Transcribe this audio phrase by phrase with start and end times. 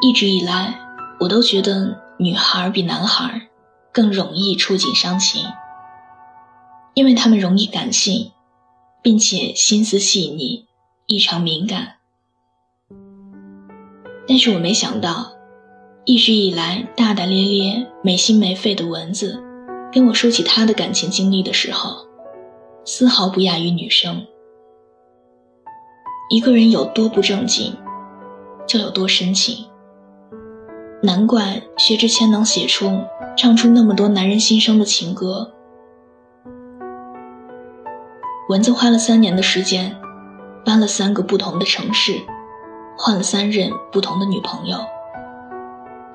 [0.00, 0.78] 一直以来，
[1.18, 3.48] 我都觉得女孩比男孩
[3.92, 5.44] 更容易触景伤情，
[6.94, 8.30] 因为他们容易感性，
[9.02, 10.66] 并且心思细腻，
[11.06, 11.96] 异常敏感。
[14.28, 15.32] 但是我没想到，
[16.04, 19.42] 一直以来大大咧咧、没心没肺的蚊子，
[19.92, 22.06] 跟我说起他的感情经历的时候，
[22.84, 24.24] 丝毫不亚于女生。
[26.30, 27.74] 一个人有多不正经，
[28.64, 29.64] 就有多深情。
[31.00, 32.90] 难怪薛之谦能写出、
[33.36, 35.52] 唱出那么多男人心声的情歌。
[38.48, 39.94] 蚊子花了三年的时间，
[40.64, 42.14] 搬了三个不同的城市，
[42.96, 44.78] 换了三任不同的女朋友，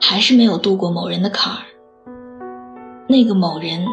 [0.00, 1.58] 还是没有度过某人的坎儿。
[3.06, 3.84] 那个某人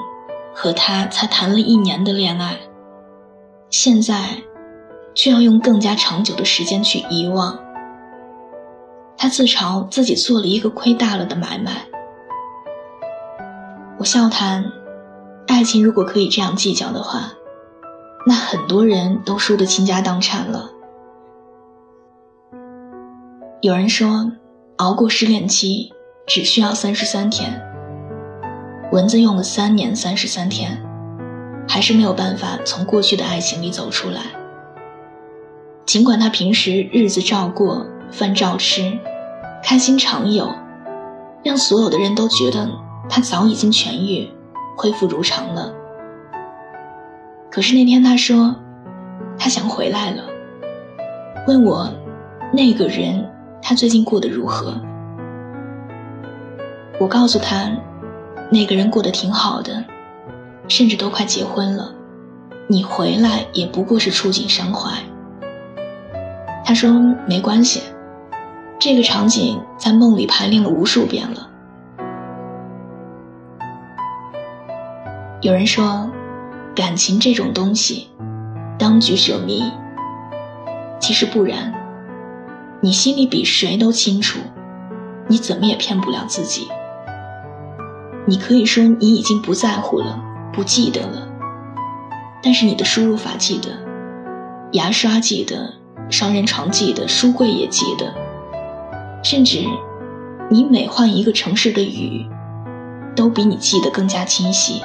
[0.54, 2.60] 和他才谈了一年的恋爱，
[3.70, 4.42] 现在
[5.14, 7.60] 却要用更加长久的时间去遗忘。
[9.18, 11.88] 他自嘲自己做了一个亏大了的买卖。
[13.98, 14.72] 我笑谈，
[15.48, 17.32] 爱情如果可以这样计较的话，
[18.28, 20.70] 那很多人都输得倾家荡产了。
[23.62, 24.32] 有人说，
[24.76, 25.92] 熬过失恋期
[26.28, 27.60] 只需要三十三天。
[28.92, 30.80] 蚊子用了三年三十三天，
[31.68, 34.22] 还是没有办法从过去的爱情里走出来。
[35.88, 37.84] 尽管他平时日子照过。
[38.12, 38.98] 饭照吃，
[39.64, 40.50] 开心常有，
[41.44, 42.70] 让所有的人都觉得
[43.10, 44.30] 他早已经痊愈，
[44.76, 45.74] 恢复如常了。
[47.52, 48.56] 可是那天他说，
[49.38, 50.24] 他想回来了，
[51.48, 51.90] 问我
[52.54, 53.30] 那个人
[53.62, 54.80] 他最近过得如何。
[57.00, 57.70] 我告诉他，
[58.50, 59.84] 那个人过得挺好的，
[60.68, 61.94] 甚至都快结婚了。
[62.68, 64.92] 你回来也不过是触景伤怀。
[66.66, 66.92] 他说
[67.28, 67.82] 没关系。
[68.80, 71.50] 这个场景在梦里排练了无数遍了。
[75.42, 76.08] 有人说，
[76.76, 78.08] 感情这种东西，
[78.78, 79.64] 当局者迷。
[81.00, 81.74] 其实不然，
[82.80, 84.40] 你心里比谁都清楚，
[85.28, 86.68] 你怎么也骗不了自己。
[88.28, 90.22] 你可以说你已经不在乎了，
[90.54, 91.28] 不记得了，
[92.44, 93.70] 但是你的输入法记得，
[94.74, 95.74] 牙刷记得，
[96.12, 98.14] 双人床记得，书柜也记得。
[99.24, 99.66] 甚至，
[100.50, 102.26] 你每换一个城市的雨，
[103.16, 104.82] 都比你记得更加清晰。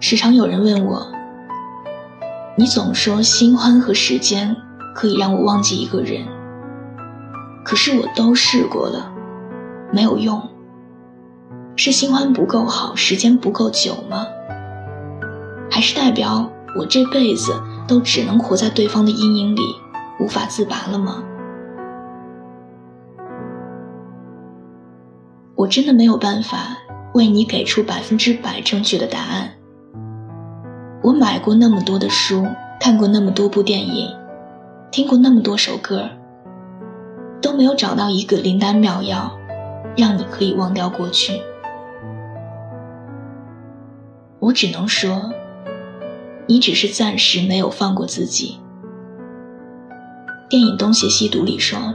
[0.00, 1.06] 时常有人问我
[2.58, 4.56] ：“你总说新欢和时间
[4.94, 6.26] 可以让我忘记一个人，
[7.64, 9.12] 可是我都试过了，
[9.92, 10.42] 没有用。
[11.76, 14.26] 是新欢不够好，时间不够久吗？
[15.70, 17.52] 还是代表我这辈子
[17.86, 19.62] 都只能活在对方的阴影里？”
[20.18, 21.22] 无法自拔了吗？
[25.54, 26.78] 我真的没有办法
[27.14, 29.50] 为你给出百分之百正确的答案。
[31.02, 32.46] 我买过那么多的书，
[32.80, 34.08] 看过那么多部电影，
[34.90, 36.08] 听过那么多首歌，
[37.40, 39.38] 都没有找到一个灵丹妙药，
[39.96, 41.40] 让你可以忘掉过去。
[44.38, 45.32] 我只能说，
[46.46, 48.60] 你只是暂时没有放过自己。
[50.48, 51.92] 电影《东邪西毒》里说：“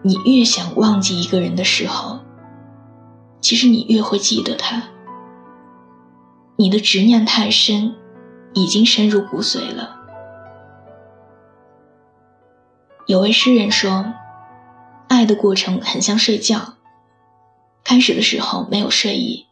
[0.00, 2.20] 你越想忘记一个人的时候，
[3.42, 4.82] 其实你越会记得他。
[6.56, 7.94] 你的执念太深，
[8.54, 10.00] 已经深入骨髓了。”
[13.04, 14.14] 有位诗人说
[15.08, 16.76] ：“爱的过程很像睡觉，
[17.84, 19.44] 开始的时候没有睡意，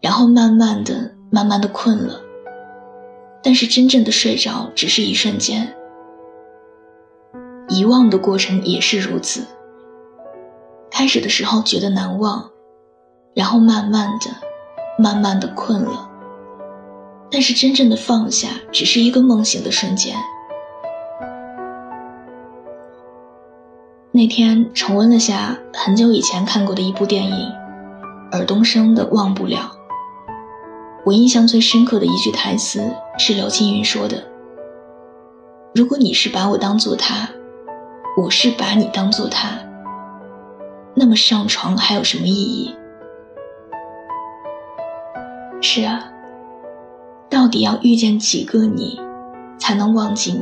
[0.00, 2.20] 然后慢慢的、慢慢的困了，
[3.42, 5.74] 但是真正的睡着只是一瞬间。”
[7.78, 9.46] 遗忘的过程也是如此。
[10.90, 12.50] 开始的时候觉得难忘，
[13.34, 14.30] 然后慢慢的、
[14.98, 16.10] 慢慢的困了。
[17.30, 20.16] 但是真正的放下，只是一个梦醒的瞬间。
[24.10, 27.52] 那天重温了下很久以前看过的一部电影，
[28.32, 29.58] 尔冬升的《忘不了》。
[31.04, 32.82] 我印象最深刻的一句台词
[33.18, 34.24] 是刘青云说的
[35.72, 37.28] ：“如果你是把我当做他。”
[38.18, 39.60] 我是把你当做他，
[40.92, 42.74] 那么上床还有什么意义？
[45.62, 46.10] 是啊，
[47.30, 49.00] 到底要遇见几个你，
[49.56, 50.40] 才能忘记你？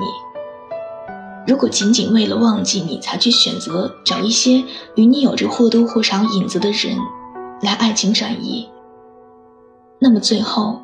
[1.47, 4.65] 如果仅仅为了忘记你才去选择找一些
[4.95, 6.97] 与你有着或多或少影子的人
[7.61, 8.71] 来爱情转移，
[9.99, 10.81] 那么最后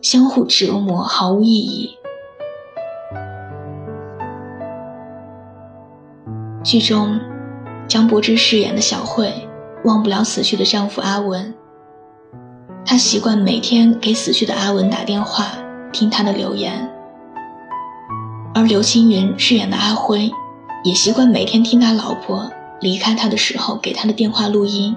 [0.00, 1.90] 相互折磨毫无意义。
[6.64, 7.20] 剧中，
[7.86, 9.30] 张柏芝饰演的小慧
[9.84, 11.52] 忘不了死去的丈夫阿文。
[12.86, 15.48] 她习惯每天给死去的阿文打电话，
[15.92, 16.90] 听他的留言。
[18.54, 20.30] 而刘青云饰演的阿辉，
[20.84, 22.50] 也习惯每天听他老婆
[22.80, 24.96] 离开他的时候给他的电话录音。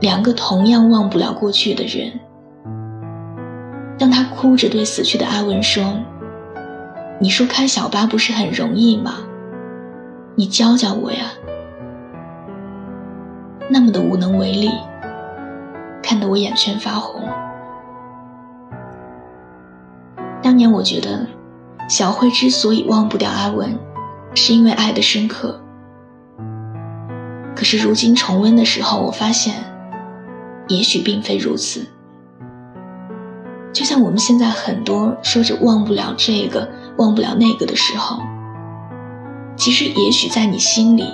[0.00, 2.18] 两个同样忘不了过去的人。
[3.96, 5.84] 当他哭着对死去的阿文说
[7.18, 9.14] ：“你说开小巴不是很容易吗？
[10.34, 11.26] 你教教我呀。”
[13.68, 14.70] 那么的无能为力，
[16.02, 17.22] 看得我眼圈发红。
[20.42, 21.26] 当年我觉得，
[21.88, 23.76] 小慧之所以忘不掉阿文，
[24.34, 25.60] 是因为爱的深刻。
[27.56, 29.54] 可是如今重温的时候，我发现，
[30.68, 31.84] 也许并非如此。
[33.72, 38.18] 就像我们现在很多说着忘不了这个、忘不了那个的时候，
[39.56, 41.04] 其实也许在你心里，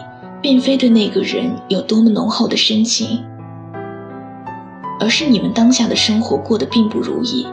[0.40, 3.24] 并非对那个人有多么浓厚的深情，
[5.00, 7.46] 而是你们当下的生活过得并不如意，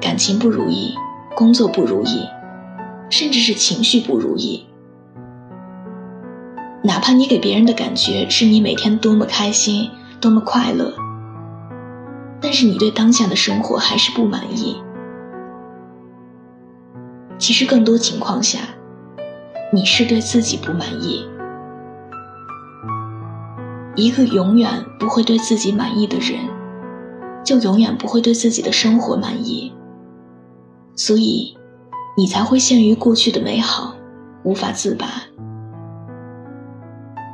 [0.00, 0.94] 感情不如意，
[1.34, 2.26] 工作不如意，
[3.10, 4.66] 甚至是情绪不如意。
[6.82, 10.94] 哪怕你给别人的感觉是你每天多么开心、多么快乐。
[12.40, 14.82] 但是你对当下的生活还是不满意。
[17.40, 18.58] 其实更多情况下，
[19.72, 21.26] 你是对自己不满意。
[23.96, 26.38] 一个永远不会对自己满意的人，
[27.42, 29.72] 就永远不会对自己的生活满意。
[30.94, 31.56] 所以，
[32.14, 33.94] 你才会陷于过去的美好，
[34.42, 35.06] 无法自拔。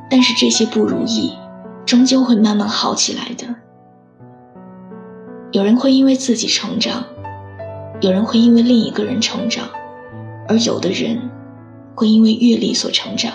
[0.08, 1.32] 但是这些不如意，
[1.84, 3.56] 终究会慢慢好起来的。
[5.50, 7.04] 有人会因为自己成长，
[8.00, 9.68] 有人会因为另一个人成长，
[10.48, 11.30] 而有的人
[11.94, 13.32] 会因为阅历所成长。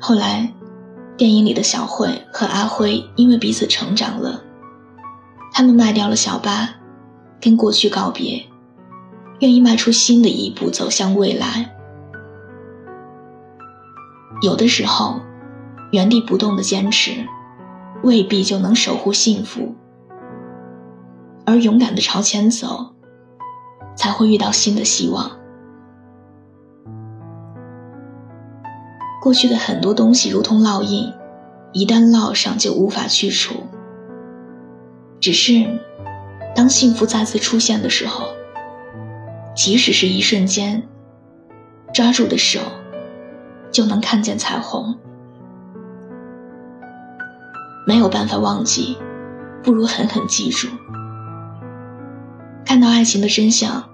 [0.00, 0.52] 后来，
[1.16, 4.42] 电影里的小慧和阿辉因为彼此成长了，
[5.52, 6.74] 他们卖掉了小巴，
[7.40, 8.46] 跟过去告别，
[9.40, 11.74] 愿意迈出新的一步走向未来。
[14.42, 15.20] 有的时候，
[15.92, 17.26] 原地不动的坚持。
[18.02, 19.74] 未必就能守护幸福，
[21.46, 22.93] 而勇敢的朝前走，
[23.94, 25.30] 才会遇到新的希望。
[29.22, 31.12] 过去的很多东西如同烙印，
[31.72, 33.54] 一旦烙上就无法去除。
[35.18, 35.66] 只是，
[36.54, 38.26] 当幸福再次出现的时候，
[39.56, 40.86] 即使是一瞬间，
[41.94, 42.60] 抓住的手，
[43.70, 44.98] 就能看见彩虹。
[47.86, 48.98] 没有办法忘记，
[49.62, 50.68] 不如狠狠记住。
[52.64, 53.84] 看到爱情的真相，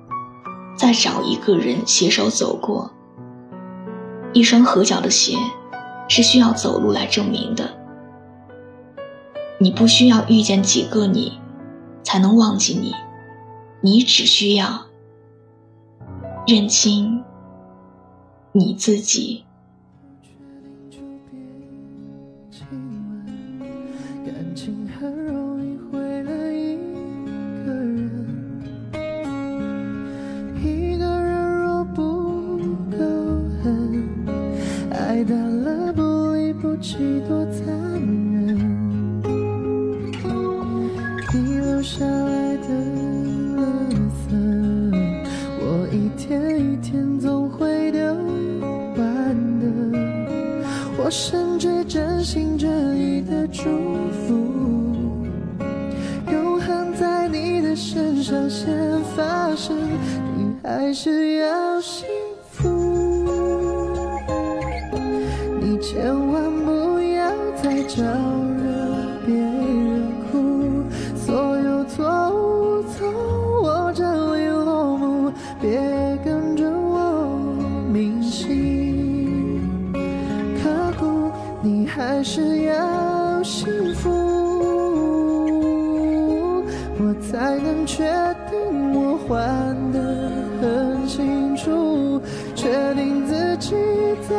[0.76, 2.90] 再找一个人携手走过。
[4.32, 5.36] 一双合脚的鞋，
[6.08, 7.76] 是需要走路来证明的。
[9.58, 11.38] 你不需要遇见几个你，
[12.02, 12.94] 才能忘记你，
[13.82, 14.86] 你只需要
[16.46, 17.24] 认清
[18.52, 19.44] 你自己。
[35.20, 36.96] 爱淡了不离不弃
[37.28, 37.66] 多残
[38.32, 38.56] 忍。
[41.34, 42.68] 你留下来的
[43.54, 43.60] 垃
[44.16, 44.34] 色
[45.60, 48.00] 我一天一天总会丢
[48.96, 49.98] 完的
[50.96, 53.64] 我甚至真心真意的祝
[54.26, 54.34] 福
[56.32, 59.76] 永恒在你的身上先发生
[60.34, 62.06] 你还是要幸
[65.80, 67.32] 千万不要
[67.62, 68.64] 再招惹
[69.26, 70.84] 别人哭，
[71.16, 73.08] 所有错误从
[73.62, 74.04] 我这
[74.36, 75.80] 里落幕，别
[76.24, 77.56] 跟着我
[77.92, 79.60] 铭心
[80.62, 81.30] 刻骨。
[81.62, 81.86] 你。
[81.86, 84.08] 还是要幸福，
[86.98, 88.04] 我才能确
[88.48, 89.98] 定我还得
[90.62, 92.22] 很清楚，
[92.54, 93.74] 确定自己
[94.28, 94.36] 在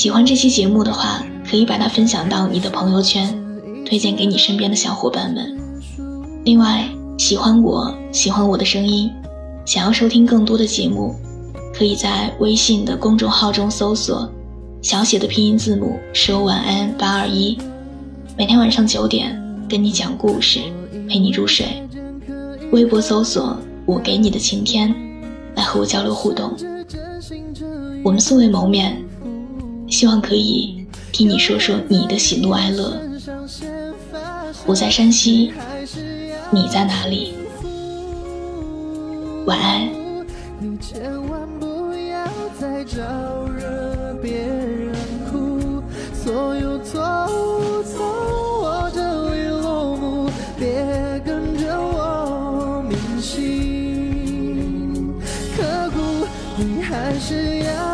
[0.00, 3.38] 喜欢这期节目的话，可以把它分享到你的朋友圈，
[3.84, 5.54] 推荐给你身边的小伙伴们。
[6.42, 6.88] 另外，
[7.18, 9.10] 喜欢我喜欢我的声音，
[9.66, 11.14] 想要收听更多的节目。
[11.74, 14.26] 可以在微信的公众号中搜索
[14.80, 17.58] 小写的拼音字母说晚安八二一，
[18.38, 19.38] 每天晚上九点，
[19.68, 20.60] 跟你讲故事，
[21.10, 21.66] 陪你入睡。
[22.72, 23.54] 微博搜索
[23.84, 24.94] “我给你的晴天”，
[25.56, 26.56] 来和我交流互动。
[28.02, 28.96] 我们素未谋面，
[29.90, 32.96] 希望可以听你说说你的喜怒哀乐。
[34.64, 35.52] 我在山西，
[36.50, 37.34] 你在哪里？
[39.46, 39.88] 晚安。
[40.60, 42.24] 你千万不要
[42.58, 43.02] 再招
[43.48, 44.94] 惹别人
[45.30, 45.82] 哭，
[46.14, 48.06] 所有错误从
[48.62, 50.84] 我这里落幕，别
[51.24, 55.12] 跟着我铭心
[55.56, 55.98] 刻骨，
[56.58, 57.89] 你还是要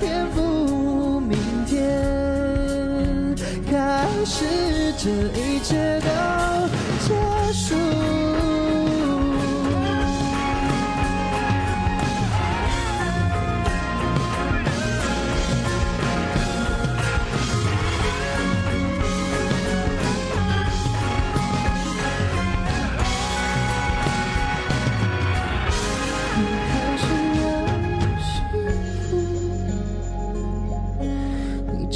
[0.00, 1.20] 天赋。
[1.20, 1.76] 明天
[3.70, 4.44] 开始，
[4.98, 6.08] 这一切都
[7.06, 8.19] 结束。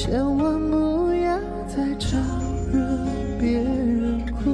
[0.07, 2.19] 千万不要再招
[2.71, 2.79] 惹
[3.41, 4.53] 别人哭，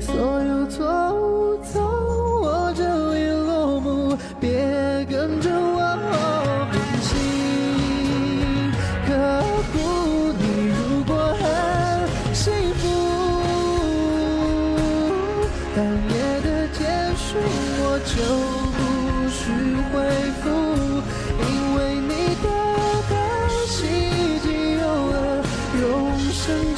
[0.00, 0.12] 所
[0.42, 1.80] 有错误从
[2.42, 2.82] 我这
[3.14, 5.78] 里落幕，别跟着我
[6.72, 7.12] 铭心
[9.06, 9.14] 刻
[9.72, 9.78] 骨。
[10.40, 11.44] 你如果很
[12.34, 12.82] 幸福，
[15.76, 16.82] 当夜的结
[17.14, 17.38] 束，
[17.78, 18.12] 我就
[18.74, 18.78] 不
[19.30, 19.40] 需
[19.92, 19.94] 回
[20.42, 20.44] 复。
[26.46, 26.73] 生。